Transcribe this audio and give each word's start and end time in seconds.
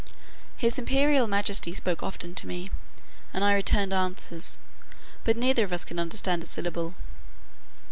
His 0.57 0.79
imperial 0.79 1.27
majesty 1.27 1.73
spoke 1.73 2.01
often 2.01 2.33
to 2.33 2.47
me, 2.47 2.71
and 3.35 3.43
I 3.45 3.53
returned 3.53 3.93
answers: 3.93 4.57
but 5.23 5.37
neither 5.37 5.63
of 5.63 5.71
us 5.73 5.85
could 5.85 5.99
understand 5.99 6.41
a 6.41 6.47
syllable. 6.47 6.95